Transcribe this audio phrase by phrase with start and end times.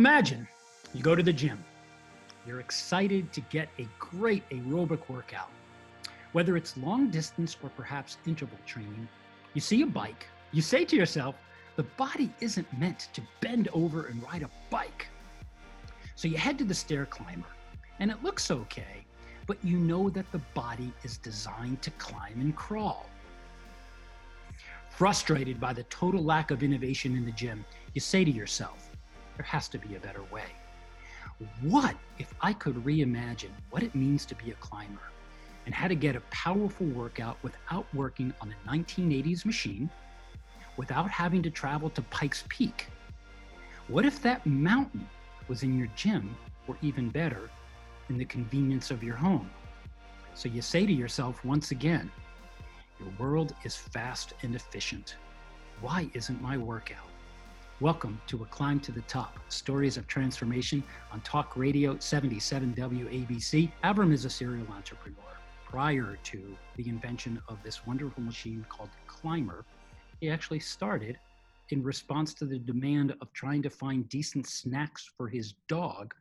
[0.00, 0.48] Imagine
[0.94, 1.62] you go to the gym.
[2.46, 5.50] You're excited to get a great aerobic workout.
[6.32, 9.06] Whether it's long distance or perhaps interval training,
[9.52, 10.26] you see a bike.
[10.52, 11.34] You say to yourself,
[11.76, 15.06] the body isn't meant to bend over and ride a bike.
[16.14, 17.54] So you head to the stair climber,
[17.98, 19.04] and it looks okay,
[19.46, 23.04] but you know that the body is designed to climb and crawl.
[24.88, 28.89] Frustrated by the total lack of innovation in the gym, you say to yourself,
[29.40, 30.52] there has to be a better way.
[31.62, 35.08] What if I could reimagine what it means to be a climber
[35.64, 39.88] and how to get a powerful workout without working on a 1980s machine,
[40.76, 42.88] without having to travel to Pikes Peak?
[43.88, 45.08] What if that mountain
[45.48, 46.36] was in your gym,
[46.68, 47.48] or even better,
[48.10, 49.50] in the convenience of your home?
[50.34, 52.12] So you say to yourself once again,
[52.98, 55.16] your world is fast and efficient.
[55.80, 57.09] Why isn't my workout?
[57.80, 63.72] Welcome to A Climb to the Top Stories of Transformation on Talk Radio 77 WABC.
[63.82, 65.16] Avrum is a serial entrepreneur.
[65.64, 69.62] Prior to the invention of this wonderful machine called CLMBR,
[70.20, 71.18] he actually started
[71.70, 76.12] in response to the demand of trying to find decent snacks for his dog.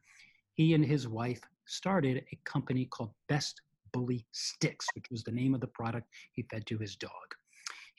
[0.54, 3.60] He and his wife started a company called Best
[3.92, 7.36] Bully Sticks, which was the name of the product he fed to his dog.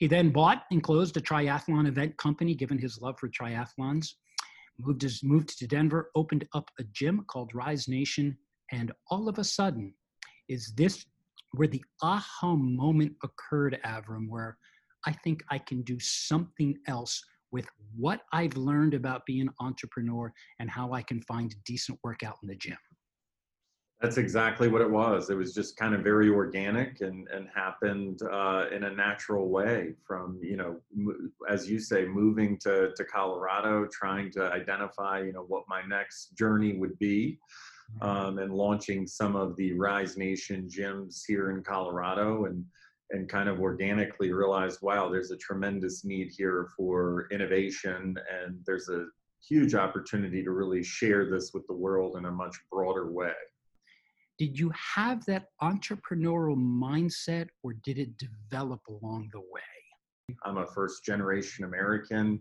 [0.01, 4.15] He then bought and closed a triathlon event company, given his love for triathlons.
[4.79, 8.35] Moved, his, moved to Denver, opened up a gym called Rise Nation,
[8.71, 9.93] and all of a sudden,
[10.49, 11.05] is this
[11.51, 14.57] where the aha moment occurred, Avrum, where
[15.05, 20.33] I think I can do something else with what I've learned about being an entrepreneur
[20.57, 22.77] and how I can find decent workout in the gym.
[24.01, 25.29] That's exactly what it was.
[25.29, 29.93] It was just kind of very organic and, and happened uh, in a natural way
[30.07, 30.77] from, you know,
[31.47, 36.35] as you say, moving to, to Colorado, trying to identify, you know, what my next
[36.35, 37.37] journey would be
[37.99, 38.09] mm-hmm.
[38.09, 42.65] um, and launching some of the Rise Nation gyms here in Colorado and,
[43.11, 48.89] and kind of organically realized, wow, there's a tremendous need here for innovation and there's
[48.89, 49.05] a
[49.47, 53.33] huge opportunity to really share this with the world in a much broader way
[54.41, 60.35] did you have that entrepreneurial mindset or did it develop along the way?
[60.43, 62.39] I'm a first generation American,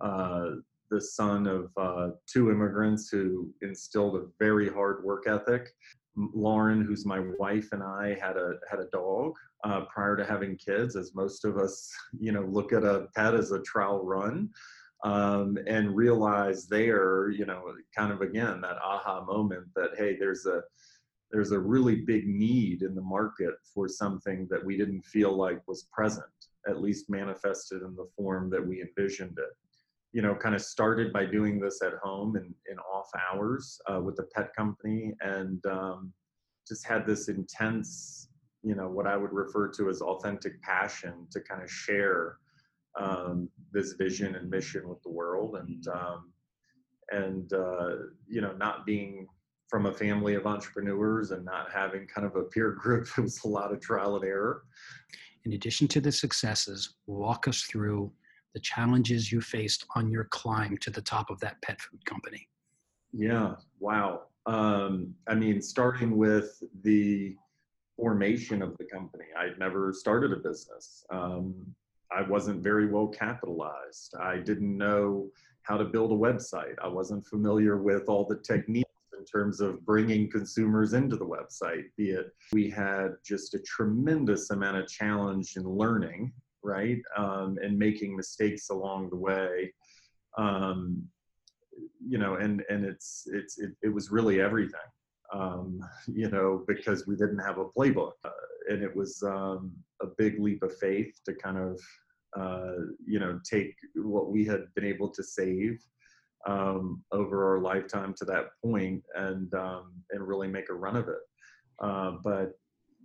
[0.00, 0.50] uh,
[0.92, 5.70] the son of uh, two immigrants who instilled a very hard work ethic.
[6.16, 9.32] Lauren, who's my wife, and I had a had a dog
[9.64, 11.90] uh, prior to having kids, as most of us,
[12.20, 14.50] you know, look at a pet as a trial run,
[15.02, 20.46] um, and realize there, you know, kind of again that aha moment that hey, there's
[20.46, 20.62] a
[21.30, 25.66] there's a really big need in the market for something that we didn't feel like
[25.68, 26.26] was present,
[26.68, 29.56] at least manifested in the form that we envisioned it.
[30.12, 34.00] You know, kind of started by doing this at home in, in off hours uh,
[34.00, 36.12] with the pet company and um,
[36.66, 38.28] just had this intense,
[38.64, 42.38] you know, what I would refer to as authentic passion to kind of share
[42.98, 46.32] um, this vision and mission with the world and, um,
[47.12, 47.90] and uh,
[48.28, 49.28] you know, not being
[49.70, 53.44] from a family of entrepreneurs and not having kind of a peer group, it was
[53.44, 54.64] a lot of trial and error.
[55.44, 58.12] In addition to the successes, walk us through
[58.52, 62.48] the challenges you faced on your climb to the top of that pet food company.
[63.12, 64.22] Yeah, wow.
[64.46, 67.36] Um, I mean, starting with the
[67.96, 71.04] formation of the company, I'd never started a business.
[71.10, 71.54] Um,
[72.12, 74.14] I wasn't very well capitalized.
[74.20, 75.28] I didn't know
[75.62, 76.74] how to build a website.
[76.82, 78.89] I wasn't familiar with all the techniques
[79.20, 84.50] in terms of bringing consumers into the website, be it we had just a tremendous
[84.50, 86.32] amount of challenge in learning,
[86.62, 89.72] right, um, and making mistakes along the way.
[90.38, 91.02] Um,
[92.06, 94.80] you know, and and it's it's it, it was really everything.
[95.32, 98.30] Um, you know, because we didn't have a playbook, uh,
[98.68, 99.70] and it was um,
[100.02, 101.80] a big leap of faith to kind of
[102.38, 105.78] uh, you know take what we had been able to save
[106.46, 111.08] um, over our lifetime to that point and um, and really make a run of
[111.08, 111.20] it.
[111.82, 112.52] Uh, but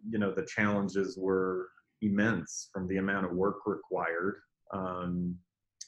[0.09, 1.69] you know the challenges were
[2.01, 4.41] immense from the amount of work required.
[4.73, 5.35] Um,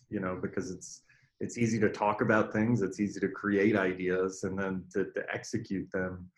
[0.10, 1.02] you know because it's
[1.40, 5.24] it's easy to talk about things, it's easy to create ideas, and then to, to
[5.32, 6.30] execute them.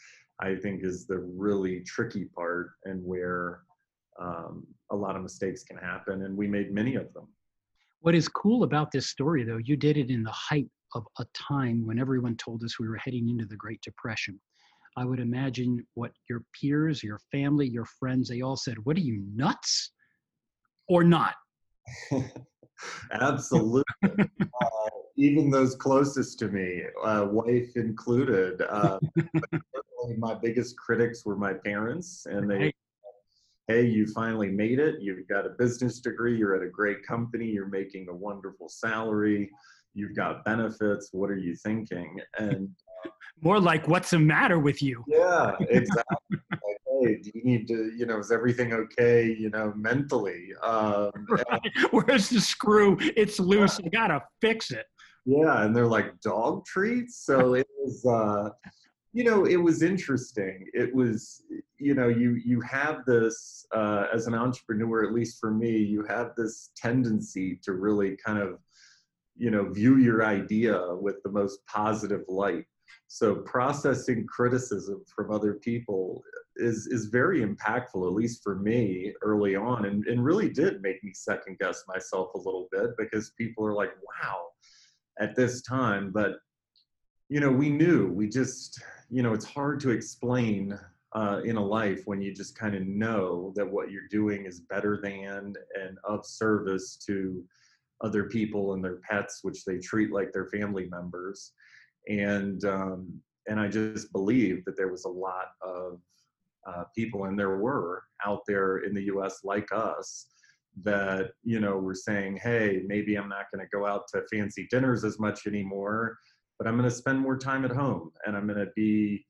[0.42, 3.62] I think is the really tricky part and where
[4.22, 7.28] um, a lot of mistakes can happen, and we made many of them.
[8.02, 11.26] What is cool about this story, though, you did it in the height of a
[11.34, 14.40] time when everyone told us we were heading into the Great Depression.
[14.98, 19.02] I would imagine what your peers, your family, your friends, they all said, What are
[19.02, 19.92] you, nuts?
[20.88, 21.36] Or not?
[23.12, 23.84] Absolutely.
[24.04, 28.62] uh, even those closest to me, uh, wife included.
[28.62, 29.00] Uh,
[30.18, 32.74] my biggest critics were my parents, and they,
[33.68, 35.02] hey, you finally made it.
[35.02, 36.38] You've got a business degree.
[36.38, 37.46] You're at a great company.
[37.46, 39.52] You're making a wonderful salary.
[39.94, 41.10] You've got benefits.
[41.12, 42.20] What are you thinking?
[42.38, 42.70] And
[43.42, 45.04] more like, what's the matter with you?
[45.08, 46.38] Yeah, exactly.
[46.52, 50.50] like, hey, do you need to, you know, is everything okay, you know, mentally?
[50.62, 51.62] Um, right.
[51.92, 52.98] Where's the screw?
[53.00, 53.80] It's loose.
[53.80, 53.86] Yeah.
[53.86, 54.86] You gotta fix it.
[55.26, 57.26] Yeah, and they're like dog treats.
[57.26, 58.50] So it was, uh,
[59.14, 60.68] you know, it was interesting.
[60.74, 61.44] It was,
[61.80, 66.06] you know, you you have this uh, as an entrepreneur, at least for me, you
[66.08, 68.60] have this tendency to really kind of,
[69.40, 72.66] you know, view your idea with the most positive light
[73.08, 76.22] so processing criticism from other people
[76.58, 81.04] is is very impactful, at least for me early on, and, and really did make
[81.04, 84.50] me second guess myself a little bit because people are like, wow,
[85.20, 86.12] at this time.
[86.12, 86.38] But
[87.30, 90.78] you know, we knew, we just, you know, it's hard to explain
[91.14, 94.62] uh, in a life when you just kind of know that what you're doing is
[94.62, 97.44] better than and of service to
[98.02, 101.54] other people and their pets, which they treat like their family members
[102.08, 106.00] and um, and I just believe that there was a lot of
[106.68, 109.40] uh, people, and there were out there in the U.S.
[109.44, 110.28] like us
[110.84, 114.68] that you know were saying, "Hey, maybe I'm not going to go out to fancy
[114.70, 116.18] dinners as much anymore,
[116.58, 119.26] but I'm going to spend more time at home, and I'm going to be."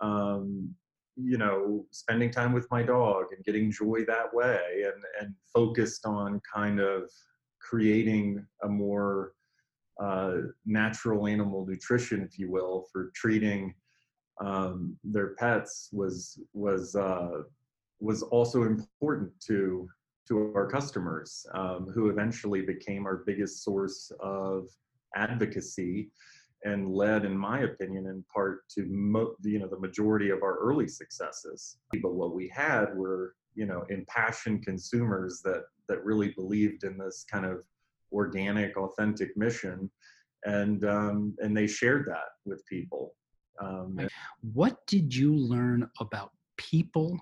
[0.00, 0.74] Um,
[1.16, 6.04] you know spending time with my dog and getting joy that way and and focused
[6.06, 7.08] on kind of
[7.68, 9.32] creating a more
[10.02, 10.34] uh,
[10.66, 13.74] natural animal nutrition, if you will, for treating
[14.40, 17.42] um, their pets was was uh,
[18.00, 19.88] was also important to
[20.28, 24.68] to our customers, um, who eventually became our biggest source of
[25.14, 26.10] advocacy
[26.64, 30.58] and led, in my opinion, in part to mo- you know the majority of our
[30.58, 31.78] early successes.
[32.02, 37.24] But what we had were you know impassioned consumers that that really believed in this
[37.30, 37.62] kind of
[38.12, 39.90] organic, authentic mission,
[40.44, 43.14] and um, and they shared that with people.
[43.60, 44.08] Um,
[44.52, 47.18] what did you learn about people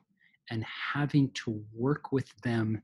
[0.51, 2.81] and having to work with them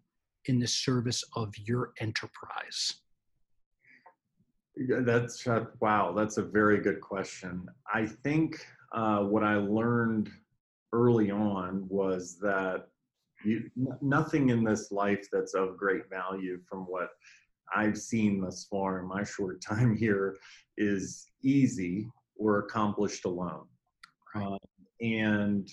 [0.47, 2.95] in the service of your enterprise?
[4.77, 6.13] That's uh, wow.
[6.17, 7.67] That's a very good question.
[7.93, 10.31] I think uh, what I learned
[10.93, 12.87] early on was that
[13.45, 13.71] you,
[14.01, 17.11] nothing in this life that's of great value from what
[17.75, 20.37] I've seen thus far in my short time here
[20.77, 23.67] is easy or accomplished alone.
[24.35, 24.59] Uh,
[25.01, 25.69] and,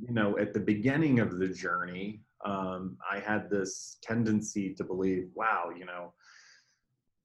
[0.00, 5.28] you know, at the beginning of the journey, um, I had this tendency to believe,
[5.34, 6.14] wow, you know,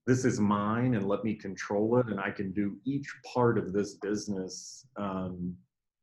[0.05, 3.73] this is mine and let me control it and I can do each part of
[3.73, 5.55] this business um,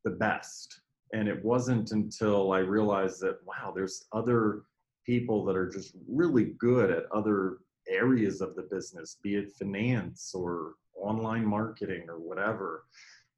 [0.04, 0.81] the best.
[1.12, 4.62] And it wasn't until I realized that, wow, there's other
[5.04, 10.32] people that are just really good at other areas of the business, be it finance
[10.34, 12.84] or online marketing or whatever.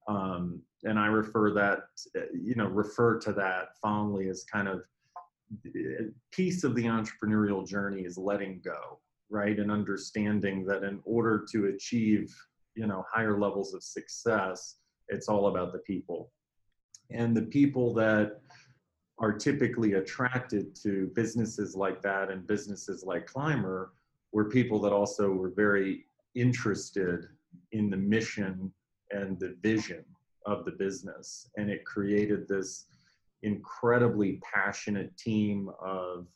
[0.09, 1.85] Um, and I refer that,
[2.32, 4.82] you know, refer to that fondly as kind of
[5.67, 8.99] a piece of the entrepreneurial journey is letting go,
[9.31, 9.59] right?
[9.59, 12.35] And understanding that in order to achieve,
[12.75, 14.77] you know, higher levels of success,
[15.09, 16.31] it's all about the people.
[17.11, 18.41] And the people that
[19.19, 23.89] are typically attracted to businesses like that and businesses like CLMBR
[24.32, 27.27] were people that also were very interested
[27.73, 28.73] in the mission
[29.11, 30.05] and the vision
[30.46, 31.49] of the business.
[31.56, 32.87] And it created this
[33.43, 36.27] incredibly passionate team of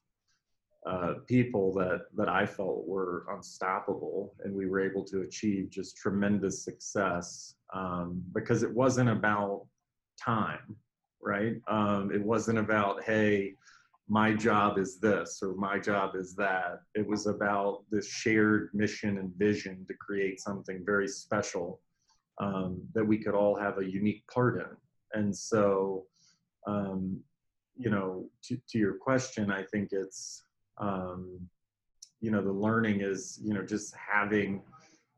[0.87, 4.35] uh, people that, that I felt were unstoppable.
[4.45, 9.67] And we were able to achieve just tremendous success um, because it wasn't about
[10.23, 10.77] time,
[11.23, 11.57] right?
[11.69, 13.55] Um, it wasn't about, hey,
[14.09, 16.81] my job is this or my job is that.
[16.95, 21.81] It was about this shared mission and vision to create something very special
[22.41, 25.21] um, that we could all have a unique part in.
[25.21, 26.07] And so,
[26.67, 27.21] um,
[27.77, 30.45] you know, to, to your question, I think it's,
[30.79, 31.39] um,
[32.21, 34.63] you know, the learning is, you know, just having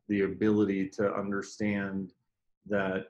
[0.09, 2.13] the ability to understand
[2.67, 3.07] that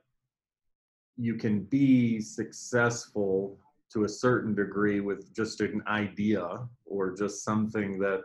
[1.20, 3.58] you can be successful
[3.92, 8.22] to a certain degree with just an idea or just something that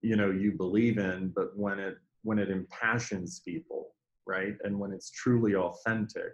[0.00, 3.94] you know you believe in but when it when it impassions people
[4.26, 6.32] right and when it's truly authentic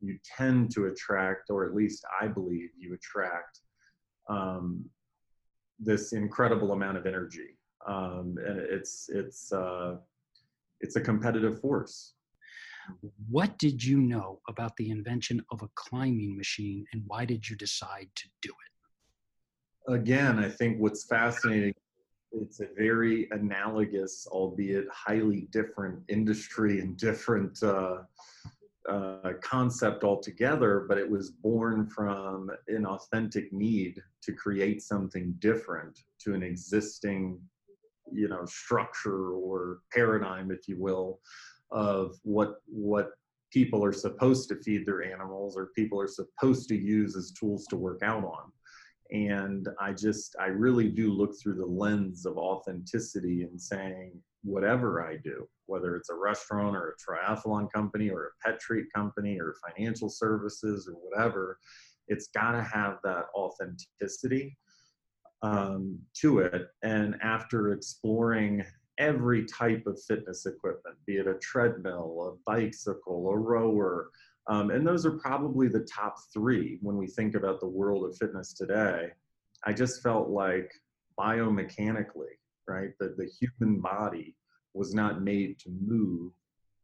[0.00, 3.60] you tend to attract or at least i believe you attract
[4.28, 4.84] um,
[5.78, 9.96] this incredible amount of energy um, and it's it's uh,
[10.80, 12.14] it's a competitive force.
[13.28, 17.56] What did you know about the invention of a climbing machine and why did you
[17.56, 19.92] decide to do it?
[19.92, 21.74] Again, I think what's fascinating
[22.40, 27.98] it's a very analogous, albeit highly different industry and different uh,
[28.88, 36.00] uh, concept altogether, but it was born from an authentic need to create something different
[36.20, 37.40] to an existing,
[38.12, 41.20] you know, structure or paradigm, if you will,
[41.70, 43.10] of what what
[43.52, 47.66] people are supposed to feed their animals or people are supposed to use as tools
[47.66, 48.50] to work out on.
[49.12, 55.06] And i just i really do look through the lens of authenticity and saying whatever
[55.06, 59.38] i do whether it's a restaurant or a triathlon company or a pet treat company
[59.38, 61.58] or financial services or whatever
[62.08, 64.56] it's got to have that authenticity
[65.42, 66.68] um, to it.
[66.82, 68.64] And after exploring
[68.98, 74.10] every type of fitness equipment be it a treadmill a bicycle a rower
[74.46, 78.16] um, and those are probably the top three when we think about the world of
[78.16, 79.08] fitness today.
[79.64, 80.70] I just felt like
[81.18, 82.36] biomechanically,
[82.68, 84.36] right, that the human body
[84.74, 86.32] was not made to move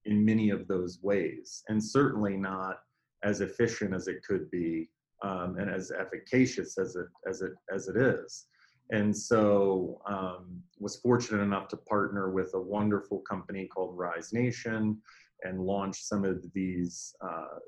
[0.06, 2.78] in many of those ways, and certainly not
[3.22, 4.88] as efficient as it could be
[5.22, 8.46] um, and as efficacious as it as it as it is.
[8.90, 14.98] And so, um, was fortunate enough to partner with a wonderful company called Rise Nation
[15.42, 17.58] and launch some of these uh,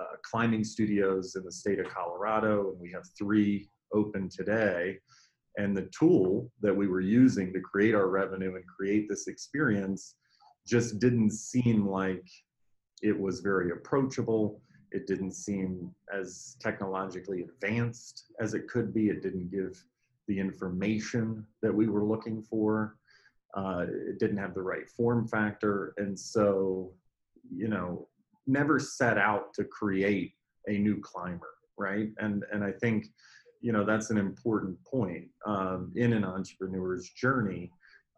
[0.00, 4.98] uh, climbing studios in the state of Colorado, and we have three open today.
[5.56, 10.16] And the tool that we were using to create our revenue and create this experience
[10.66, 12.26] just didn't seem like
[13.02, 14.60] it was very approachable.
[14.90, 19.10] It didn't seem as technologically advanced as it could be.
[19.10, 19.80] It didn't give
[20.28, 22.96] the information that we were looking for.
[23.56, 25.94] Uh, it didn't have the right form factor.
[25.98, 26.92] And so
[27.50, 28.08] you know
[28.46, 30.32] never set out to create
[30.66, 33.06] a new climber right and and i think
[33.60, 37.70] you know that's an important point um, in an entrepreneur's journey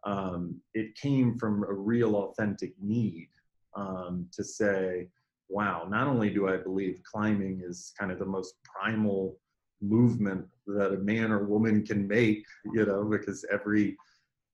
[0.05, 3.29] um, it came from a real authentic need
[3.75, 5.07] um, to say
[5.49, 9.37] wow not only do i believe climbing is kind of the most primal
[9.81, 12.43] movement that a man or woman can make
[12.73, 13.95] you know because every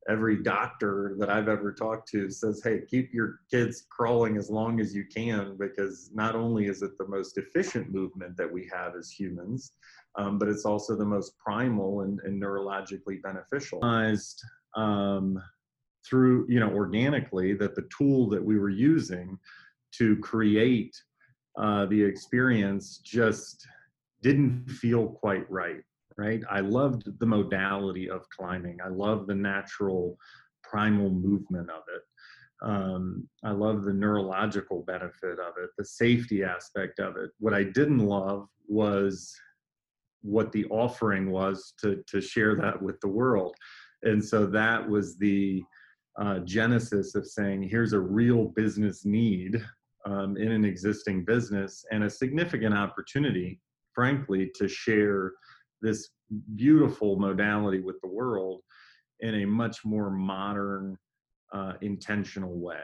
[0.10, 4.80] every doctor that I've ever talked to says, hey, keep your kids crawling as long
[4.80, 8.96] as you can because not only is it the most efficient movement that we have
[8.96, 9.74] as humans,
[10.16, 13.80] um, but it's also the most primal and, and neurologically beneficial.
[14.76, 15.42] Um,
[16.06, 19.40] through, you know, organically, that the tool that we were using
[19.94, 20.96] to create
[21.58, 23.66] uh, the experience just
[24.24, 25.84] didn't feel quite right
[26.18, 26.42] right?
[26.50, 28.78] I loved the modality of climbing.
[28.84, 30.18] I love the natural
[30.64, 32.02] primal movement of it.
[32.62, 37.32] Um, I love the neurological benefit of it, the safety aspect of it.
[37.40, 39.34] What I didn't love was
[40.22, 43.54] what the offering was to to share that with the world,
[44.04, 45.62] and so that was the
[46.18, 49.62] uh, genesis of saying, here's a real business need
[50.06, 53.60] um, in an existing business and a significant opportunity,
[53.94, 55.34] frankly, to share
[55.82, 56.10] this
[56.56, 58.62] beautiful modality with the world
[59.20, 60.98] in a much more modern,
[61.54, 62.82] uh, intentional way.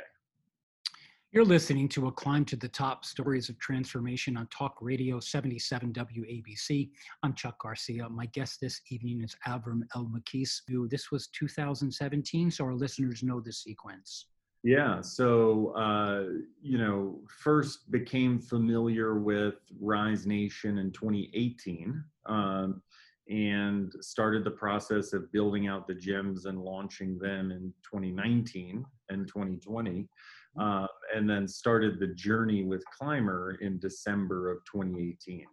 [1.31, 5.93] You're listening to a Climb to the Top Stories of Transformation on Talk Radio 77
[5.93, 6.89] WABC.
[7.21, 8.09] I'm Chuck Garcia.
[8.09, 10.61] My guest this evening is Avrum Elmakis.
[10.89, 14.25] This was 2017, so our listeners know the sequence.
[14.63, 16.25] Yeah, so, uh,
[16.61, 22.03] you know, first became familiar with Rise Nation in 2018.
[22.25, 22.81] Um,
[23.29, 29.27] and started the process of building out the gyms and launching them in 2019 and
[29.27, 30.61] 2020 mm-hmm.
[30.61, 35.45] uh, and then started the journey with CLMBR in december of 2018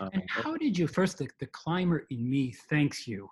[0.00, 3.28] um, and how did you first the, the climber in me thanks you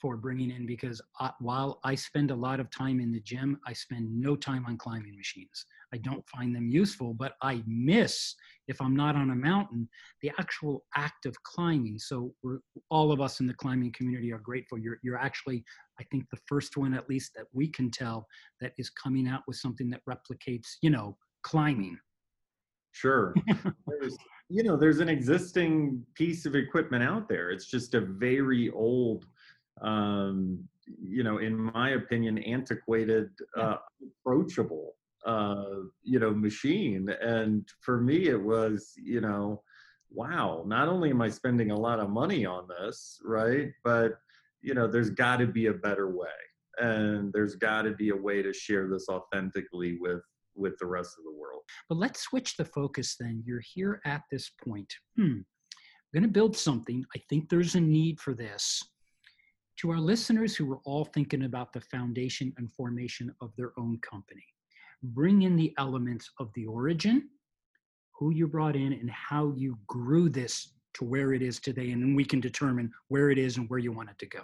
[0.00, 3.58] for bringing in because I, while I spend a lot of time in the gym,
[3.66, 5.64] I spend no time on climbing machines.
[5.92, 8.34] I don't find them useful, but I miss,
[8.68, 9.88] if I'm not on a mountain,
[10.22, 11.98] the actual act of climbing.
[11.98, 12.58] So we're,
[12.90, 14.78] all of us in the climbing community are grateful.
[14.78, 15.64] You're, you're actually,
[15.98, 18.26] I think, the first one, at least that we can tell,
[18.60, 21.98] that is coming out with something that replicates, you know, climbing.
[22.92, 23.34] Sure.
[23.86, 24.16] there's,
[24.48, 27.50] you know, there's an existing piece of equipment out there.
[27.50, 29.26] It's just a very old
[29.82, 33.76] um, you know, in my opinion, antiquated, uh,
[34.20, 35.64] approachable, uh,
[36.02, 37.08] you know, machine.
[37.20, 39.62] And for me, it was, you know,
[40.10, 43.70] wow, not only am I spending a lot of money on this, right?
[43.82, 44.12] But,
[44.62, 46.28] you know, there's got to be a better way.
[46.78, 50.22] and there's got to be a way to share this authentically with
[50.54, 51.62] with the rest of the world.
[51.88, 53.42] But let's switch the focus then.
[53.44, 54.90] You're here at this point.
[55.16, 55.40] Hmm.
[55.40, 57.04] I'm going to build something.
[57.14, 58.82] I think there's a need for this.
[59.80, 63.98] To our listeners who are all thinking about the foundation and formation of their own
[64.00, 64.44] company,
[65.02, 67.28] bring in the elements of the origin,
[68.18, 71.90] who you brought in, and how you grew this to where it is today.
[71.90, 74.42] And then we can determine where it is and where you want it to go.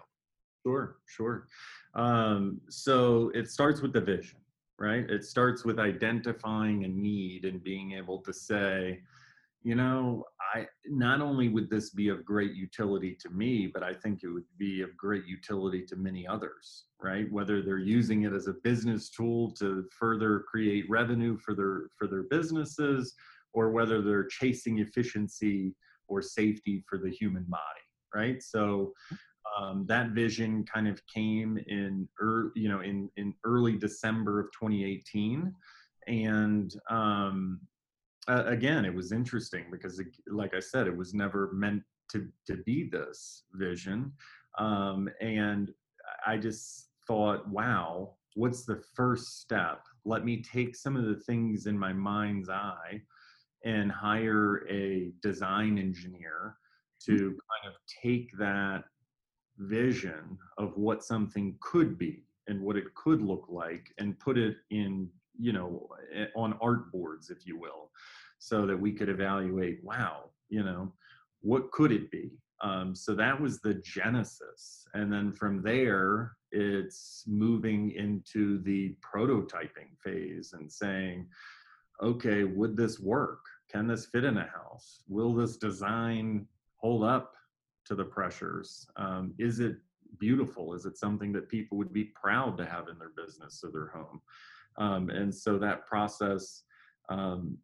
[0.66, 1.48] Sure, sure.
[1.94, 4.38] Um, so it starts with the vision
[4.82, 5.08] right?
[5.08, 9.00] It starts with identifying a need and being able to say,
[9.62, 13.94] you know, I not only would this be of great utility to me, but I
[13.94, 17.30] think it would be of great utility to many others, right?
[17.30, 22.06] Whether they're using it as a business tool to further create revenue for their for
[22.06, 23.14] their businesses,
[23.52, 25.74] or whether they're chasing efficiency
[26.08, 27.62] or safety for the human body,
[28.14, 28.42] right?
[28.42, 28.92] So
[29.58, 34.46] um, that vision kind of came in early, you know, in, in early December of
[34.52, 35.52] 2018.
[36.08, 37.60] And um,
[38.28, 42.28] uh, again, it was interesting because, it, like I said, it was never meant to,
[42.46, 44.12] to be this vision.
[44.58, 45.72] Um, and
[46.26, 49.80] I just thought, wow, what's the first step?
[50.04, 53.00] Let me take some of the things in my mind's eye
[53.64, 56.56] and hire a design engineer
[57.04, 57.26] to mm-hmm.
[57.28, 58.84] kind of take that
[59.58, 64.56] vision of what something could be and what it could look like and put it
[64.70, 65.08] in
[65.38, 67.90] you know eh, on art boards if you will
[68.38, 70.92] so that we could evaluate wow you know
[71.40, 72.30] what could it be
[72.62, 79.96] um, so that was the genesis and then from there it's moving into the prototyping
[80.02, 81.26] phase and saying
[82.02, 86.46] okay would this work can this fit in a house will this design
[86.82, 87.34] hold up
[87.84, 88.86] to the pressures?
[88.96, 89.76] Um, is it
[90.18, 90.74] beautiful?
[90.74, 93.88] Is it something that people would be proud to have in their business or their
[93.88, 94.20] home?
[94.78, 96.62] Um, and so that process,
[97.08, 97.56] um,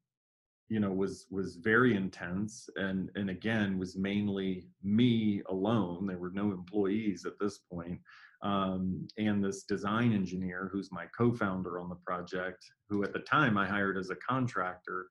[0.68, 6.06] you know, was was very intense, and and again was mainly me alone.
[6.06, 8.00] There were no employees at this point,
[8.42, 13.56] um, and this design engineer who's my co-founder on the project, who at the time
[13.56, 15.06] I hired as a contractor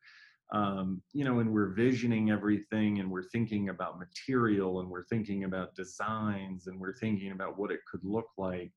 [0.52, 5.44] um, you know, and we're visioning everything and we're thinking about material and we're thinking
[5.44, 8.72] about designs and we're thinking about what it could look like.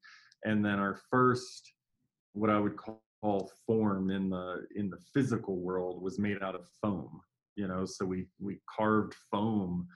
[0.44, 1.72] And then our first,
[2.33, 3.02] what I would call
[3.66, 7.20] form in the in the physical world was made out of foam
[7.61, 7.85] you know?
[7.85, 9.87] So we we carved foam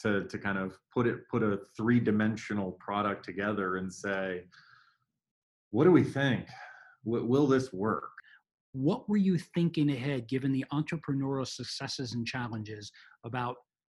[0.00, 4.44] to to kind of put it put a three-dimensional product together and say
[5.70, 6.46] what do we think?
[7.04, 8.10] W- will this work?
[8.72, 12.90] What were you thinking ahead given the entrepreneurial successes and challenges
[13.24, 13.56] about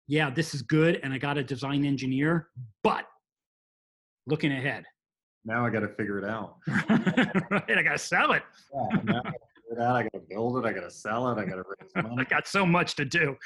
[0.07, 2.49] yeah this is good and i got a design engineer
[2.83, 3.07] but
[4.27, 4.85] looking ahead
[5.45, 6.57] now i got to figure it out.
[7.51, 8.43] Right i got to sell it.
[8.75, 9.33] Yeah, now I,
[9.71, 9.97] it out.
[9.97, 10.65] I got to build it.
[10.69, 11.41] I got to sell it.
[11.41, 12.17] I got to raise money.
[12.19, 13.37] i got so much to do.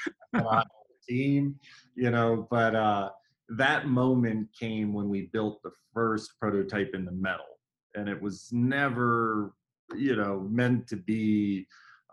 [1.07, 1.59] Team
[1.95, 3.09] you know but uh
[3.57, 7.57] that moment came when we built the first prototype in the metal
[7.95, 9.53] and it was never
[9.95, 11.65] you know meant to be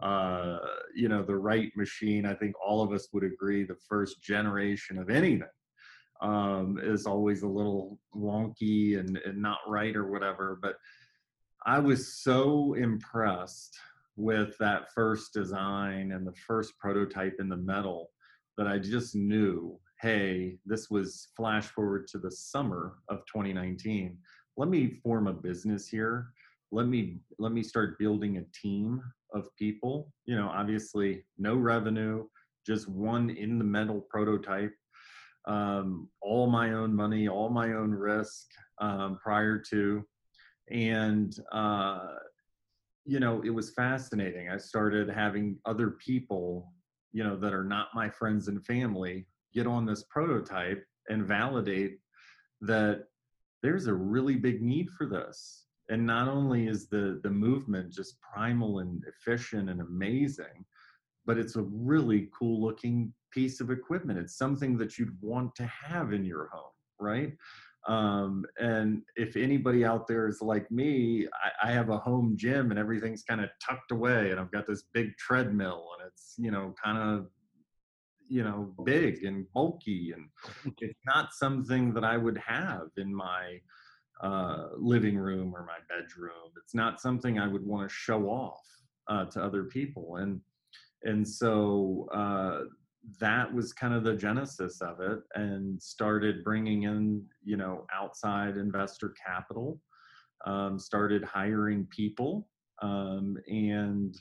[0.03, 0.59] uh,
[0.95, 2.27] you know the right machine.
[2.27, 5.49] I think all of us would agree the first generation of anything
[6.23, 10.59] um, is always a little wonky and, and not right or whatever.
[10.61, 10.77] But
[11.65, 13.77] I was so impressed
[14.17, 18.11] with that first design and the first prototype in the metal
[18.57, 24.17] that I just knew, hey, this was flash forward to the summer of 2019.
[24.57, 26.29] Let me form a business here
[26.73, 29.03] let me let me start building a team
[29.33, 32.25] of people you know obviously no revenue
[32.67, 34.73] just one in the metal prototype
[35.47, 38.47] um, all my own money all my own risk
[38.81, 40.05] um, prior to.
[40.71, 42.15] And uh,
[43.05, 44.49] you know it was fascinating.
[44.51, 46.73] I started having other people
[47.13, 51.99] you know that are not my friends and family get on this prototype and validate
[52.61, 53.05] that
[53.63, 55.65] there's a really big need for this.
[55.89, 60.65] And not only is the the movement just primal and efficient and amazing
[61.27, 65.67] but it's a really cool looking piece of equipment it's something that you'd want to
[65.67, 67.33] have in your home right
[67.89, 71.27] um, and if anybody out there is like me
[71.63, 74.67] I, I have a home gym and everything's kind of tucked away and i've got
[74.67, 77.29] this big treadmill and it's you know kind of
[78.29, 83.61] you know big and bulky and it's not something that i would have in my
[84.23, 86.53] uh, living room or my bedroom.
[86.63, 88.65] It's not something I would want to show off
[89.09, 90.17] uh, to other people.
[90.17, 90.41] And
[91.07, 92.65] and so uh,
[93.21, 98.57] that was kind of the genesis of it, and started bringing in you know outside
[98.57, 99.81] investor capital.
[100.45, 102.49] um, started hiring people,
[102.83, 104.17] um, and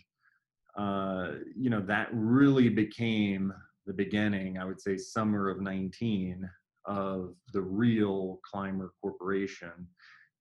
[0.78, 3.54] uh, you know that really became
[3.86, 4.58] the beginning.
[4.58, 6.50] I would say summer of 19
[6.86, 9.88] of the real CLMBR Corporation,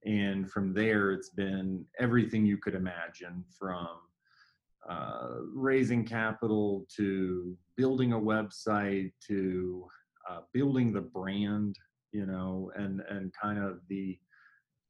[0.04, 3.88] and from there it's been everything you could imagine from
[4.88, 9.86] uh, raising capital to building a website to
[10.28, 11.76] uh, building the brand
[12.12, 14.18] you know and and kind of the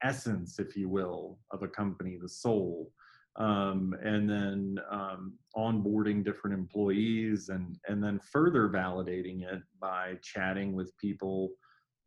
[0.05, 2.93] essence if you will of a company the soul.
[3.37, 10.73] Um, and then um, onboarding different employees and and then further validating it by chatting
[10.73, 11.51] with people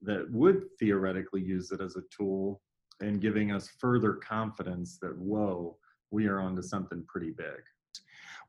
[0.04, 2.62] that would theoretically use it as a tool
[3.02, 5.76] and giving us further confidence that whoa
[6.12, 7.62] we are onto something pretty big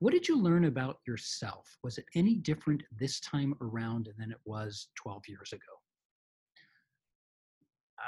[0.01, 1.77] what did you learn about yourself?
[1.83, 5.72] Was it any different this time around than it was 12 years ago?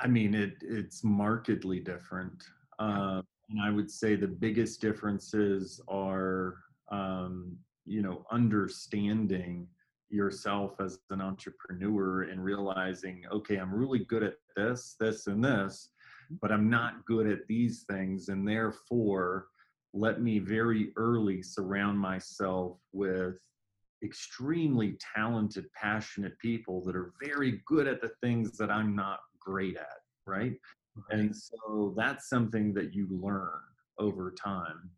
[0.00, 2.44] I mean, it it's markedly different.
[2.78, 6.58] Uh, and I would say the biggest differences are,
[6.92, 9.66] um, you know, understanding
[10.08, 15.90] yourself as an entrepreneur and realizing, okay, I'm really good at this, this, and this,
[16.40, 18.28] but I'm not good at these things.
[18.28, 19.48] And therefore,
[19.92, 23.40] let me very early surround myself with
[24.02, 29.76] extremely talented, passionate people that are very good at the things that I'm not great
[29.76, 30.54] at, right?
[31.10, 33.60] And so that's something that you learn
[33.98, 34.90] over time.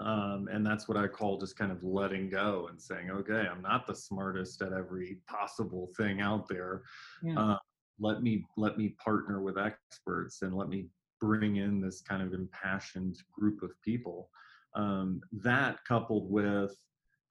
[0.00, 3.60] Um, and that's what I call just kind of letting go and saying, okay, I'm
[3.60, 6.82] not the smartest at every possible thing out there.
[7.22, 7.38] Yeah.
[7.38, 7.58] Uh,
[7.98, 10.86] let me let me partner with experts and let me
[11.20, 14.30] bring in this kind of impassioned group of people.
[14.74, 16.74] Um, that coupled with,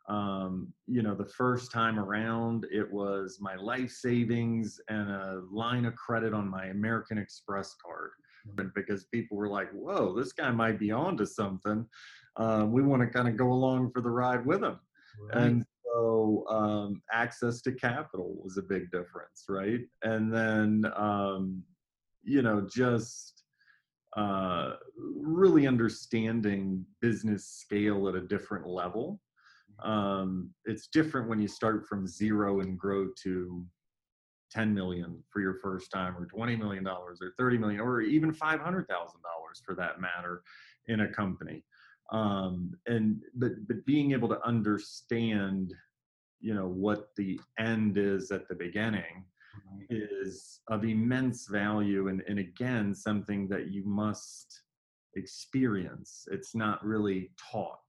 [0.07, 5.85] um, you know, the first time around, it was my life savings and a line
[5.85, 8.11] of credit on my American Express card.
[8.47, 8.69] Mm-hmm.
[8.73, 11.85] Because people were like, whoa, this guy might be onto something.
[12.37, 14.79] Um, we want to kind of go along for the ride with him.
[15.21, 15.43] Right.
[15.43, 19.81] And so um, access to capital was a big difference, right?
[20.03, 21.63] And then, um,
[22.23, 23.38] you know, just
[24.15, 29.21] uh, really understanding business scale at a different level.
[29.83, 33.65] Um, it's different when you start from zero and grow to
[34.51, 38.33] 10 million for your first time or 20 million dollars or 30 million or even
[38.33, 38.87] 500,000
[39.21, 40.41] dollars for that matter
[40.87, 41.63] in a company
[42.11, 45.73] um, and but but being able to understand
[46.39, 49.25] you know what the end is at the beginning
[49.89, 54.61] is of immense value and, and again something that you must
[55.15, 56.27] experience.
[56.31, 57.79] It's not really taught.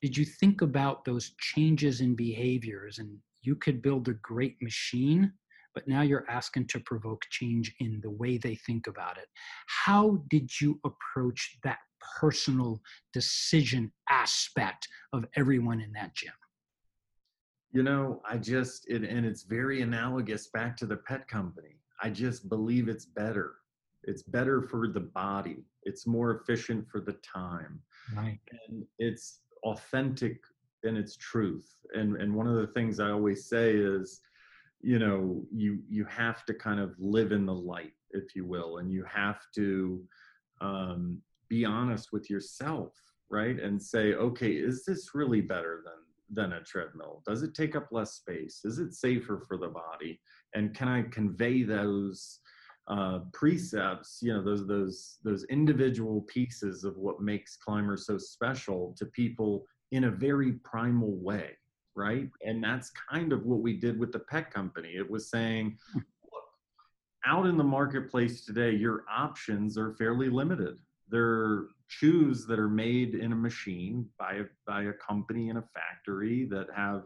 [0.00, 5.32] Did you think about those changes in behaviors and you could build a great machine
[5.74, 9.26] but now you're asking to provoke change in the way they think about it?
[9.66, 11.78] How did you approach that
[12.20, 12.80] personal
[13.12, 16.32] decision aspect of everyone in that gym
[17.74, 21.76] you know, I just, it, and it's very analogous back to the pet company.
[22.00, 23.56] I just believe it's better.
[24.04, 25.64] It's better for the body.
[25.82, 27.80] It's more efficient for the time.
[28.16, 28.38] Right.
[28.68, 30.40] And it's authentic
[30.84, 31.74] in its truth.
[31.94, 34.20] And and one of the things I always say is,
[34.80, 38.78] you know, you you have to kind of live in the light, if you will,
[38.78, 40.00] and you have to
[40.60, 42.92] um, be honest with yourself,
[43.30, 43.58] right?
[43.58, 45.94] And say, okay, is this really better than
[46.30, 47.22] than a treadmill?
[47.26, 48.60] Does it take up less space?
[48.64, 50.20] Is it safer for the body?
[50.54, 52.40] And can I convey those
[52.88, 58.94] uh, precepts, you know, those those those individual pieces of what makes CLMBR so special
[58.98, 61.50] to people in a very primal way,
[61.96, 62.28] right?
[62.44, 64.94] And that's kind of what we did with the pet company.
[64.96, 66.00] It was saying, hmm.
[66.30, 66.44] look,
[67.24, 70.76] out in the marketplace today, your options are fairly limited.
[71.08, 75.64] They're shoes that are made in a machine by a, by a company in a
[75.74, 77.02] factory that have,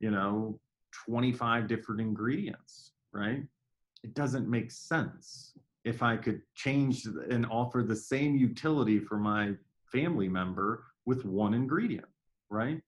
[0.00, 0.58] you know,
[1.06, 3.42] 25 different ingredients, right?
[4.02, 5.52] It doesn't make sense.
[5.84, 9.54] If I could change and offer the same utility for my
[9.90, 12.06] family member with one ingredient,
[12.50, 12.80] right?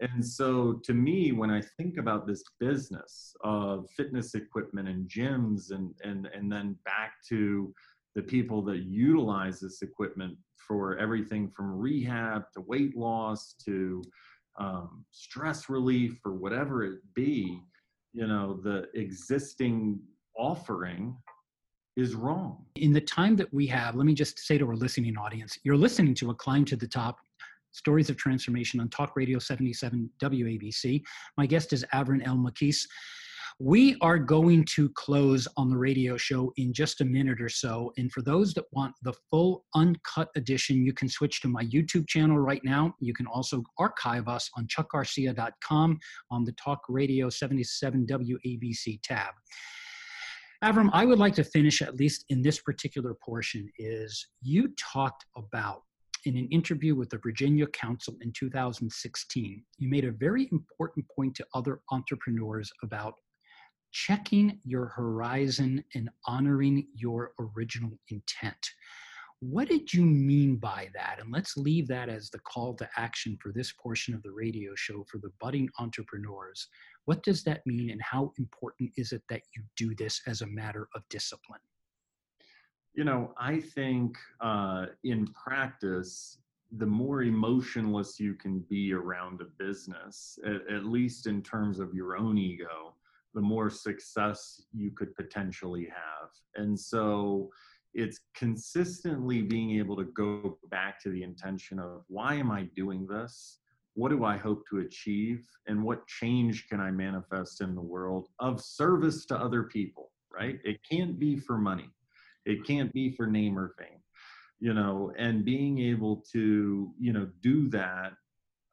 [0.00, 5.72] And so to me, when I think about this business of fitness equipment and gyms
[5.72, 7.74] and and and then back to
[8.14, 14.02] the people that utilize this equipment for everything from rehab to weight loss to
[14.58, 17.60] um, stress relief or whatever it be,
[18.12, 20.00] you know, the existing
[20.36, 21.16] offering
[21.96, 22.64] is wrong.
[22.76, 25.76] In the time that we have, let me just say to our listening audience, you're
[25.76, 27.18] listening to a climb to the top
[27.72, 31.02] Stories of Transformation on Talk Radio 77 WABC.
[31.36, 32.86] My guest is Avrum Elmakis.
[33.62, 37.92] We are going to close on the radio show in just a minute or so.
[37.98, 42.08] And for those that want the full uncut edition, you can switch to my YouTube
[42.08, 42.94] channel right now.
[43.00, 45.98] You can also archive us on chuckgarcia.com
[46.30, 49.34] on the Talk Radio 77 WABC tab.
[50.64, 55.26] Avrum, I would like to finish at least in this particular portion is you talked
[55.36, 55.82] about
[56.24, 61.34] in an interview with the Virginia Council in 2016, you made a very important point
[61.34, 63.14] to other entrepreneurs about
[63.92, 68.70] checking your horizon and honoring your original intent.
[69.40, 71.16] What did you mean by that?
[71.18, 74.72] And let's leave that as the call to action for this portion of the radio
[74.74, 76.68] show for the budding entrepreneurs.
[77.06, 80.46] What does that mean, and how important is it that you do this as a
[80.46, 81.60] matter of discipline?
[82.92, 86.38] You know, I think uh, in practice,
[86.76, 91.94] the more emotionless you can be around a business, at, at, least in terms of
[91.94, 92.94] your own ego,
[93.34, 96.30] the more success you could potentially have.
[96.56, 97.50] And so
[97.94, 103.06] it's consistently being able to go back to the intention of why am I doing
[103.06, 103.58] this?
[103.94, 105.44] What do I hope to achieve?
[105.66, 110.58] And what change can I manifest in the world of service to other people, right?
[110.64, 111.90] It can't be for money
[112.46, 114.00] it can't be for name or fame,
[114.58, 118.12] you know, and being able to, you know, do that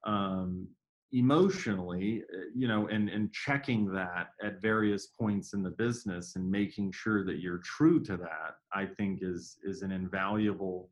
[0.06, 0.68] um,
[1.14, 6.50] emotionally, uh, you know, and, and checking that at various points in the business and
[6.50, 10.90] making sure that you're true to that, I think is, is an invaluable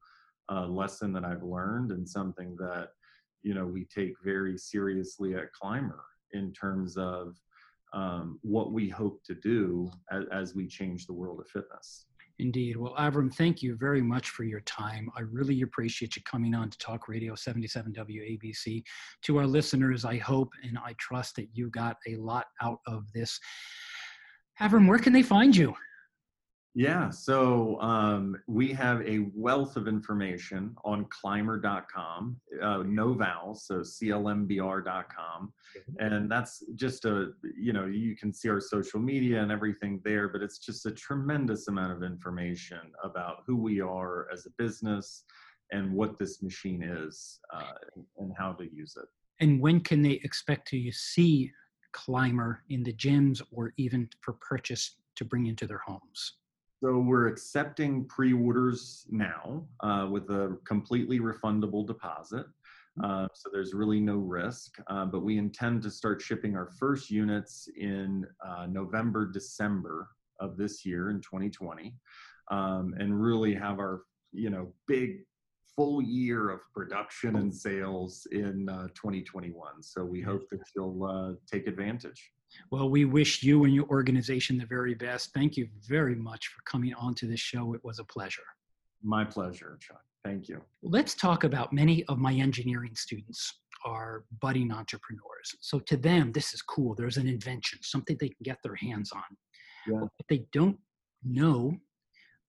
[0.50, 2.90] uh, lesson that I've learned and something that,
[3.44, 6.00] you know, we take very seriously at CLMBR
[6.32, 7.36] in terms of
[7.94, 12.06] um, what we hope to do as, as we change the world of fitness.
[12.40, 12.76] Indeed.
[12.76, 15.10] Well, Avrum, thank you very much for your time.
[15.16, 18.84] I really appreciate you coming on to Talk Radio 77 WABC.
[19.24, 23.12] To our listeners, I hope and I trust that you got a lot out of
[23.14, 23.40] this.
[24.60, 25.74] Avrum, where can they find you?
[26.78, 33.76] Yeah, so um, we have a wealth of information on climber.com, uh, no vowels, so
[33.76, 35.54] clmbr.com.
[36.00, 40.28] And that's just a, you know, you can see our social media and everything there,
[40.28, 45.24] but it's just a tremendous amount of information about who we are as a business
[45.72, 47.72] and what this machine is uh,
[48.18, 49.08] and how to use it.
[49.40, 51.54] And when can they expect to see
[51.96, 56.34] CLMBR in the gyms or even for purchase to bring into their homes?
[56.84, 62.46] So we're accepting pre-orders now uh, with a completely refundable deposit.
[63.04, 67.10] Uh, so there's really no risk, uh, but we intend to start shipping our first
[67.10, 70.10] units in uh, November, December
[70.40, 71.94] of this year in 2020,
[72.52, 75.24] um, and really have our you know big
[75.76, 79.84] full year of production and sales in uh, 2021.
[79.84, 82.32] So we hope that you'll uh, take advantage.
[82.72, 85.34] Well, we wish you and your organization the very best.
[85.34, 87.74] Thank you very much for coming on to this show.
[87.74, 88.44] It was a pleasure.
[89.04, 90.02] My pleasure, Chuck.
[90.24, 90.62] Thank you.
[90.82, 95.56] Let's talk about many of my engineering students are budding entrepreneurs.
[95.62, 96.96] So to them, this is cool.
[96.96, 99.22] There's an invention, something they can get their hands on.
[99.88, 100.00] Yeah.
[100.02, 100.78] But they don't
[101.24, 101.78] know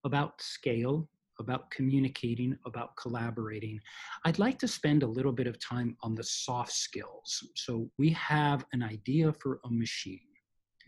[0.03, 1.07] about scale,
[1.39, 3.79] about communicating, about collaborating.
[4.25, 7.43] I'd like to spend a little bit of time on the soft skills.
[7.55, 10.19] So we have an idea for a machine.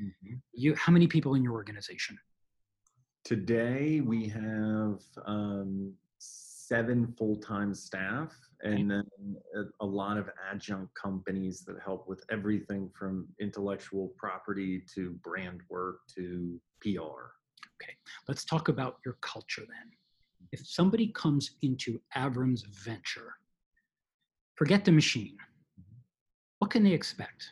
[0.02, 0.36] Mm-hmm.
[0.54, 2.18] You, how many people in your organization?
[3.26, 8.32] Today we have um, seven full-time staff
[8.64, 9.04] and then
[9.56, 15.62] a, a, lot of adjunct companies that help with everything from intellectual property to brand
[15.70, 17.34] work to PR.
[17.82, 17.94] Okay,
[18.28, 19.92] let's talk about your culture then
[20.52, 23.34] if somebody comes into Avrum's venture,
[24.56, 25.38] forget the machine,
[26.60, 27.50] what can they expect?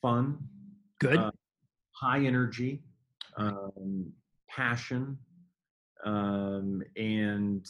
[0.00, 0.38] Fun.
[1.00, 1.18] Good.
[1.18, 1.30] Uh,
[1.92, 2.82] high energy,
[3.36, 4.12] um,
[4.48, 5.18] passion,
[6.04, 7.66] um, and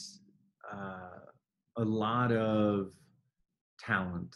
[0.73, 1.21] uh,
[1.79, 2.93] a lot of
[3.79, 4.35] talent.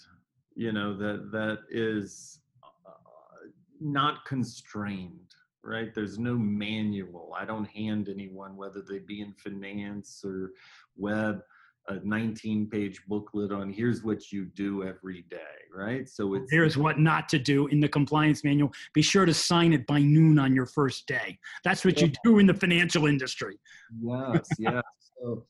[0.55, 3.49] You know that that is uh,
[3.81, 5.95] not constrained right?
[5.95, 7.35] There's no manual.
[7.39, 10.53] I don't hand anyone, whether they be in finance or
[10.97, 11.41] web,
[11.89, 15.39] a 19 page booklet on here's what you do every day,
[15.75, 16.09] right?
[16.09, 18.73] So it's here's what not to do in the compliance manual.
[18.95, 21.39] Be sure to sign it by noon on your first day.
[21.65, 22.07] That's what yeah.
[22.07, 23.59] you do in the financial industry.
[24.03, 24.83] Yes, yes.
[25.21, 25.47] so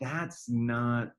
[0.00, 1.12] that's not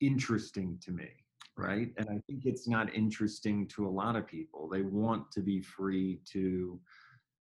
[0.00, 1.08] interesting to me
[1.56, 5.40] right and i think it's not interesting to a lot of people they want to
[5.40, 6.80] be free to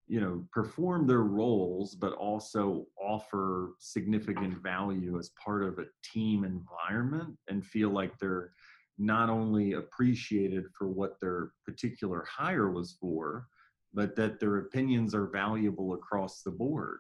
[0.10, 6.44] you know perform their roles but also offer significant value as part of a team
[6.44, 8.52] environment and feel like they're
[9.00, 13.48] not only appreciated for what their particular hire was for,
[13.94, 17.00] but that their opinions are valuable across the board.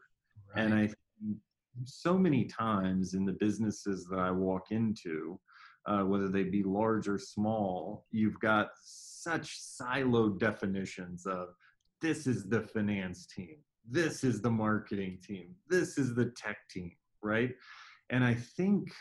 [0.56, 0.66] Right.
[0.66, 0.90] And I
[1.86, 5.40] so many times in the businesses that I walk into,
[5.86, 11.50] uh, whether they be large or small, you've got such siloed definitions of
[12.02, 13.58] this is the finance team,
[13.90, 17.54] this is the marketing team, this is the tech team, right?
[18.10, 18.92] And I think,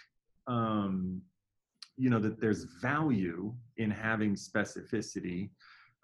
[0.46, 1.22] um,
[1.96, 5.50] you know, that there's value in having specificity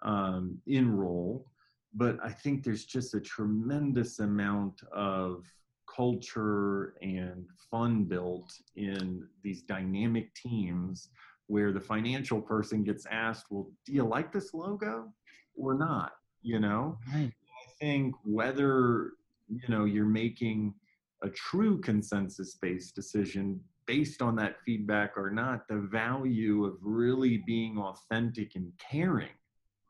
[0.03, 1.45] um, in role,
[1.93, 5.45] but I think there's just a tremendous amount of
[5.93, 11.09] culture and fun built in these dynamic teams
[11.47, 15.13] where the financial person gets asked, well, do you like this logo
[15.55, 16.11] or not?
[16.45, 17.31] You know, right.
[17.33, 19.13] I think whether,
[19.49, 20.75] you know, you're making
[21.23, 27.43] a true consensus based decision based on that feedback or not, the value of really
[27.47, 29.33] being authentic and caring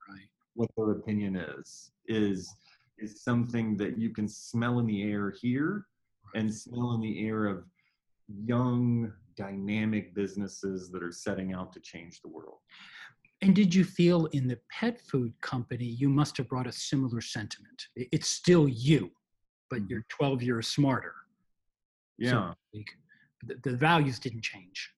[0.10, 0.30] right.
[0.54, 2.54] what their opinion is, is,
[2.98, 5.88] is something that you can smell in the air here
[6.36, 7.66] and smell in the air of
[8.46, 12.60] young, dynamic businesses that are setting out to change the world.
[13.42, 17.22] And did you feel in the pet food company, you must have brought a similar
[17.22, 17.88] sentiment?
[17.96, 19.12] It's still you,
[19.70, 19.88] but mm-hmm.
[19.90, 21.14] you're 12 years smarter.
[22.18, 22.54] Yeah.
[22.74, 22.84] So
[23.46, 24.90] the, the values didn't change.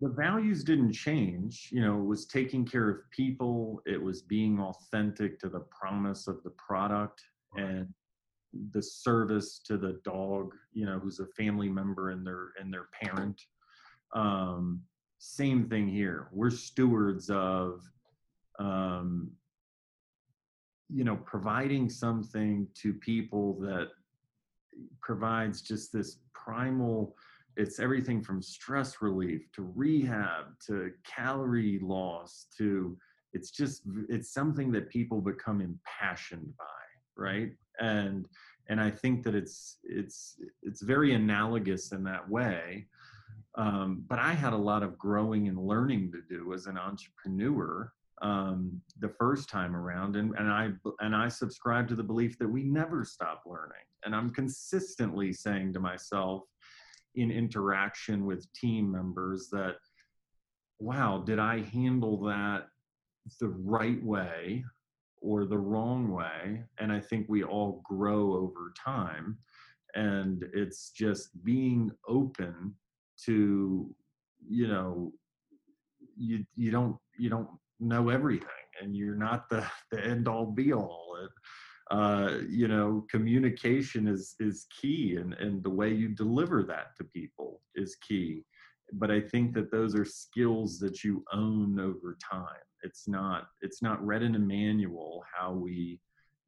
[0.00, 1.68] The values didn't change.
[1.70, 6.26] You know, it was taking care of people, it was being authentic to the promise
[6.26, 7.22] of the product.
[7.56, 7.86] And
[8.72, 12.88] the service to the dog, you know, who's a family member and their and their
[13.00, 13.40] parent.
[14.14, 14.82] Um,
[15.24, 16.26] same thing here.
[16.32, 17.88] We're stewards of,
[18.58, 19.30] um,
[20.92, 23.90] you know, providing something to people that
[25.00, 27.14] provides just this primal.
[27.56, 32.98] It's everything from stress relief to rehab to calorie loss to
[33.32, 36.64] it's just it's something that people become impassioned by
[37.16, 38.26] right and
[38.68, 42.86] and i think that it's it's it's very analogous in that way
[43.56, 47.92] um, but i had a lot of growing and learning to do as an entrepreneur
[48.22, 52.48] um, the first time around and, and i and i subscribe to the belief that
[52.48, 56.42] we never stop learning and i'm consistently saying to myself
[57.14, 59.76] in interaction with team members that
[60.78, 62.66] wow did i handle that
[63.40, 64.64] the right way
[65.20, 66.64] or the wrong way.
[66.78, 69.38] And I think we all grow over time.
[69.94, 72.74] And it's just being open
[73.26, 73.94] to,
[74.48, 75.12] you know,
[76.16, 77.48] you you don't you don't
[77.80, 78.48] know everything
[78.80, 81.16] and you're not the, the end all be all.
[81.20, 81.30] And,
[81.90, 87.04] uh, you know, communication is is key and, and the way you deliver that to
[87.04, 88.44] people is key.
[88.94, 93.82] But I think that those are skills that you own over time it's not it's
[93.82, 96.00] not read in a manual how we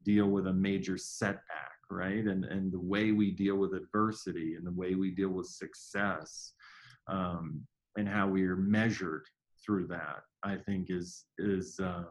[0.04, 4.66] deal with a major setback right and and the way we deal with adversity and
[4.66, 6.52] the way we deal with success
[7.08, 7.64] um,
[7.96, 9.24] and how we are measured
[9.64, 12.08] through that i think is is um,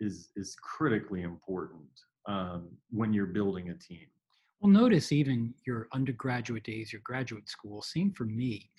[0.00, 1.88] is is critically important
[2.26, 4.06] um, when you're building a team
[4.60, 8.70] well notice even your undergraduate days your graduate school same for me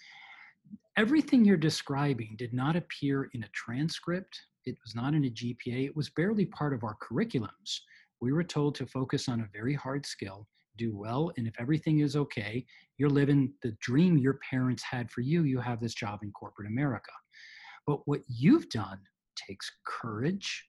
[0.97, 4.37] everything you're describing did not appear in a transcript.
[4.65, 5.85] It was not in a GPA.
[5.85, 7.79] It was barely part of our curriculums.
[8.21, 10.47] We were told to focus on a very hard skill,
[10.79, 12.65] do well, and if everything is okay,
[12.97, 15.43] you're living the dream your parents had for you.
[15.43, 17.11] You have this job in corporate America.
[17.85, 18.99] But what you've done
[19.35, 20.65] takes courage,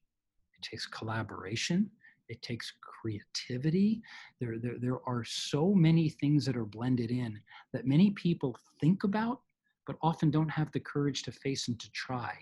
[0.58, 1.90] it takes collaboration,
[2.28, 4.02] it takes creativity.
[4.40, 7.40] There, there, there are so many things that are blended in
[7.72, 9.40] that many people think about
[9.86, 12.32] but often don't have the courage to face and to try.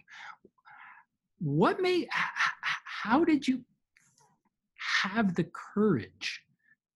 [1.38, 3.62] What made, how did you
[5.02, 6.42] have the courage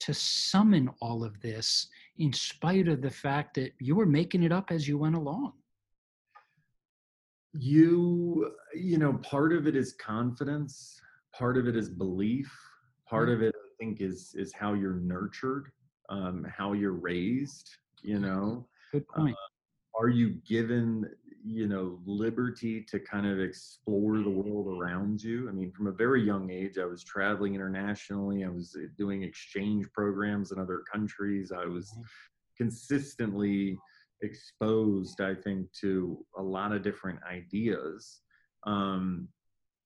[0.02, 1.86] to summon all of this
[2.18, 5.52] in spite of the fact that you were making it up as you went along?
[7.52, 11.00] You, you know, part of it is confidence,
[11.32, 12.52] part of it is belief,
[13.08, 13.42] part mm-hmm.
[13.42, 15.70] of it, I think, is is how you're nurtured,
[16.08, 17.68] um, how you're raised.
[18.02, 19.36] You know, good point.
[19.36, 21.08] Uh, are you given
[21.44, 25.48] you know liberty to kind of explore the world around you?
[25.48, 29.22] I mean from a very young age i was traveling internationally i was uh, doing
[29.22, 32.02] exchange programs in other countries i was mm-hmm.
[32.56, 33.78] consistently
[34.22, 38.20] exposed i think to a lot of different ideas.
[38.64, 39.28] Um,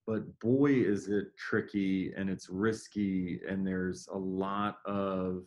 [0.07, 5.43] but boy is it tricky and it's risky and there's a lot of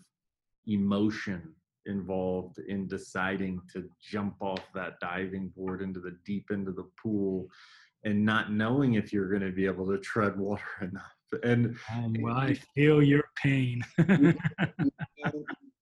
[0.68, 1.54] emotion
[1.90, 6.90] involved in deciding to jump off that diving board into the deep end of the
[7.02, 7.48] pool
[8.06, 11.44] and not knowing if you're going to be able to tread water enough.
[11.44, 11.78] And
[12.22, 13.84] well, i feel your pain.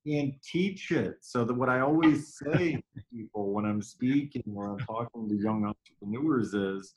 [0.09, 1.17] And teach it.
[1.19, 5.35] So that what i always say to people when i'm speaking or i'm talking to
[5.35, 6.93] young entrepreneurs is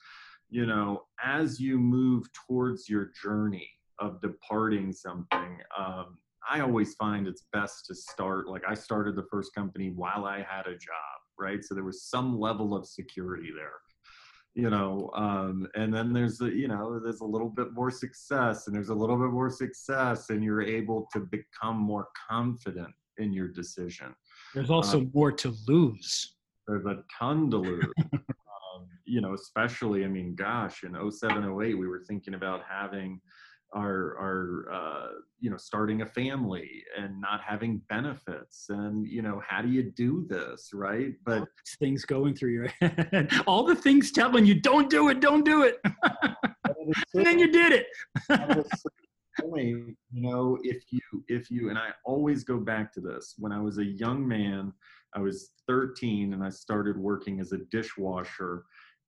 [0.49, 6.19] you know as you move towards your journey of departing something um,
[6.49, 10.39] I always find it's best to start like I started the first company while I
[10.39, 11.65] had a job, right?
[11.65, 13.75] So there was some level of security there,
[14.55, 15.11] you know.
[15.15, 18.89] Um, and then there's a, you know, there's a little bit more success, and there's
[18.89, 24.15] a little bit more success, and you're able to become more confident in your decision.
[24.55, 26.37] There's also um, more to lose.
[26.67, 27.85] There's a ton to lose.
[28.13, 33.21] um, you know, especially, I mean, gosh, in 07, 08, we were thinking about having
[33.73, 35.09] are are uh,
[35.39, 39.91] you know starting a family and not having benefits and you know how do you
[39.93, 41.15] do this right?
[41.25, 41.47] But
[41.79, 43.31] things going through your head.
[43.47, 45.81] All the things telling you don't do it don't do it.
[47.15, 47.87] And then you did it.
[49.39, 53.35] Point you know if you if you and i always go back to this.
[53.39, 54.73] When i was a young man
[55.15, 58.65] i was 13 and i started working as a dishwasher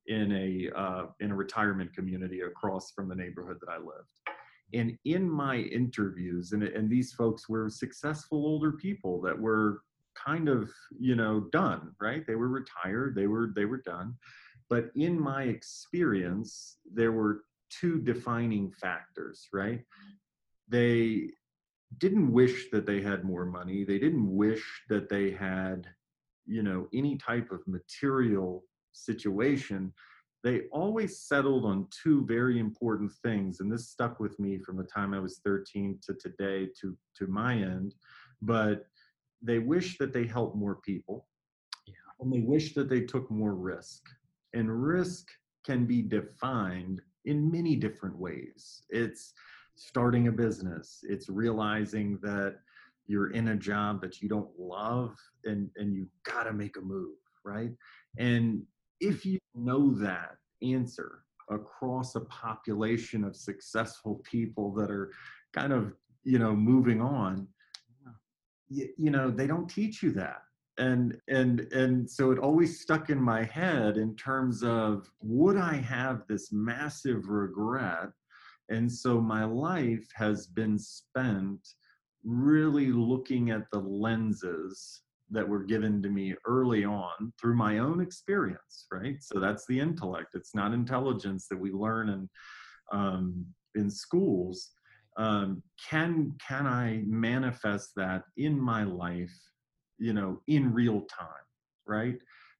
[0.07, 4.07] in a uh, in a retirement community across from the neighborhood that i lived
[4.73, 9.81] and in my interviews and, and these folks were successful older people that were
[10.15, 10.69] kind of
[10.99, 12.25] you know done right?
[12.25, 14.15] They were retired they were they were done.
[14.69, 19.81] But in my experience there were two defining factors right?
[20.69, 21.29] They
[21.99, 23.83] didn't wish that they had more money.
[23.83, 25.87] They didn't wish that they had
[26.45, 29.93] you know any type of material situation
[30.43, 34.83] they always settled on two very important things and this stuck with me from the
[34.83, 37.95] time i was 13 to today to to my end
[38.41, 38.85] but
[39.43, 41.27] they wish that they helped more people.
[41.85, 41.93] Yeah.
[42.19, 44.03] and they wish that they took more risk.
[44.53, 45.27] And risk
[45.65, 48.83] can be defined in many different ways.
[48.89, 49.33] It's
[49.75, 50.99] starting a business.
[51.03, 52.57] It's realizing that
[53.05, 56.81] you're in a job that you don't love and and you got to make a
[56.81, 57.71] move right?
[58.17, 58.63] And
[59.03, 65.11] if you know that answer across a population of successful people that are
[65.53, 65.93] kind of
[66.23, 67.47] you know moving on
[68.69, 70.41] you, you know they don't teach you that.
[70.77, 75.75] And and and so it always stuck in my head in terms of would i
[75.75, 78.09] have this massive regret?
[78.69, 81.59] And so my life has been spent
[82.23, 85.01] really looking at the lenses
[85.33, 89.17] that were given to me early on through my own experience right?
[89.21, 90.35] So that's the intellect.
[90.35, 92.29] It's not intelligence that we learn in
[92.91, 94.71] um, in schools.
[95.17, 99.35] Um, can can i manifest that in my life
[99.99, 101.45] you know in real time
[101.85, 102.17] right?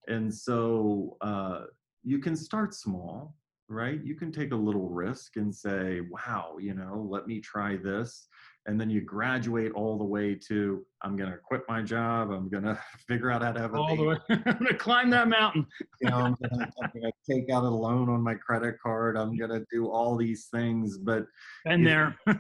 [0.07, 1.61] And so uh,
[2.03, 3.35] you can start small
[3.69, 4.03] right?
[4.03, 8.27] You can take a little risk and say wow you know let me try this
[8.65, 12.31] and then you graduate all the way to I'm going to quit my job.
[12.31, 14.17] I'm going to figure out how to have a all the way.
[14.29, 15.65] I'm going to climb that mountain.
[16.01, 16.69] you know, I'm going
[17.03, 19.17] to take out a loan on my credit card.
[19.17, 21.25] I'm going to do all these things, but
[21.65, 22.33] and there I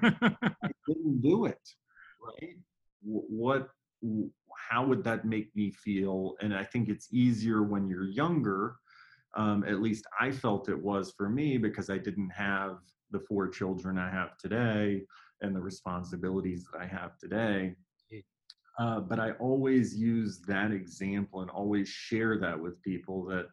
[0.87, 1.59] didn't do it.
[2.21, 2.55] Right?
[3.01, 3.69] What?
[4.69, 6.35] How would that make me feel?
[6.41, 8.75] And I think it's easier when you're younger.
[9.35, 12.77] Um, at least I felt it was for me because I didn't have
[13.11, 15.01] the four children I have today
[15.43, 17.75] and the responsibilities that I have today.
[18.79, 23.45] Uh, but I always use that example and always share that with people that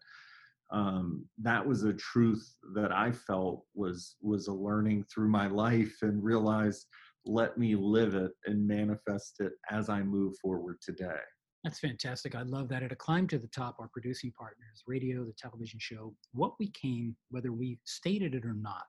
[0.73, 5.95] um, that was a truth that I felt was was a learning through my life
[6.03, 6.87] and realized
[7.27, 11.21] let me live it and manifest it as I move forward today.
[11.65, 12.35] That's fantastic.
[12.35, 12.83] I love that.
[12.83, 16.71] At a climb to the top, our producing partners, radio, the television show, what we
[16.71, 18.85] came, whether we stated it or not,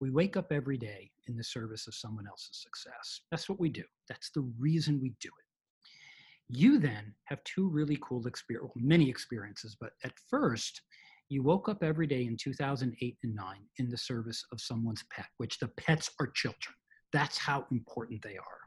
[0.00, 3.20] we wake up every day in the service of someone else's success.
[3.30, 3.84] That's what we do.
[4.08, 6.56] That's the reason we do it.
[6.56, 10.80] You then have two really cool experiences, well, many experiences, but at first,
[11.28, 15.26] you woke up every day in 2008 and 9 in the service of someone's pet,
[15.36, 16.74] which the pets are children.
[17.12, 18.60] That's how important they are.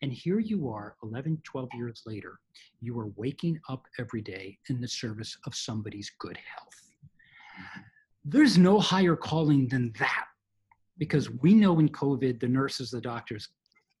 [0.00, 2.38] And here you are, 11, 12 years later,
[2.80, 6.92] you are waking up every day in the service of somebody's good health.
[7.58, 7.80] Mm-hmm.
[8.26, 10.27] There's no higher calling than that
[10.98, 13.48] because we know in COVID, the nurses, the doctors,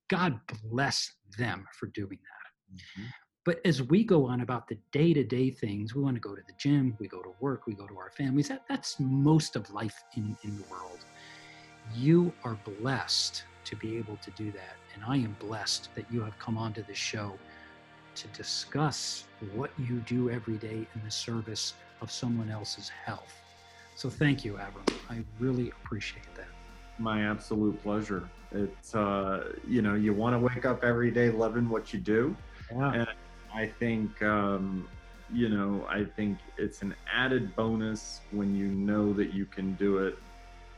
[0.08, 2.76] God bless them for doing that.
[2.76, 3.08] Mm-hmm.
[3.44, 6.34] But as we go on about the day to day things, we want to go
[6.34, 8.48] to the gym, we go to work, we go to our families.
[8.48, 10.98] That, that's most of life in, in the world.
[11.96, 14.76] You are blessed to be able to do that.
[14.94, 17.32] And I am blessed that you have come onto this show
[18.16, 19.24] to discuss
[19.54, 23.34] what you do every day in the service of someone else's health.
[23.94, 24.92] So thank you, Avrum.
[25.08, 26.47] I really appreciate that.
[26.98, 28.28] My absolute pleasure.
[28.52, 32.36] It's, uh, you know, you want to wake up every day loving what you do.
[32.70, 32.92] Yeah.
[32.92, 33.08] And
[33.54, 34.88] I think, um,
[35.32, 39.98] you know, I think it's an added bonus when you know that you can do
[39.98, 40.18] it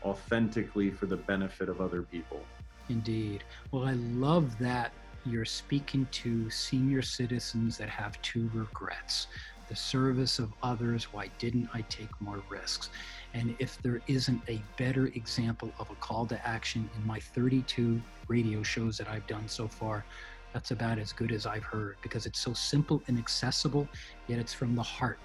[0.05, 2.41] authentically for the benefit of other people.
[2.89, 3.45] Indeed.
[3.71, 4.93] Well, I love that
[5.25, 9.29] you're speaking to senior citizens that have two regrets
[9.69, 11.05] the service of others.
[11.13, 12.91] Why didn't I take more risks?
[13.35, 18.01] And if there isn't a better example of a call to action in my 32
[18.29, 20.05] radio shows that I've done so far,
[20.53, 23.89] that's about as good as I've heard because it's so simple and accessible,
[24.27, 25.19] yet it's from the heart.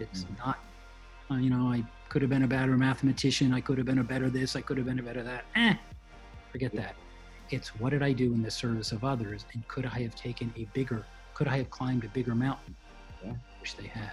[0.00, 0.46] It's mm-hmm.
[0.46, 0.58] not,
[1.30, 3.52] uh, you know, I could have been a better mathematician.
[3.52, 4.56] I could have been a better this.
[4.56, 5.44] I could have been a better that.
[5.54, 5.74] Eh,
[6.50, 6.82] forget yeah.
[6.82, 6.96] that.
[7.50, 10.52] It's what did I do in the service of others, and could I have taken
[10.56, 12.74] a bigger, could I have climbed a bigger mountain?
[13.24, 13.34] Yeah.
[13.60, 14.12] Wish they had.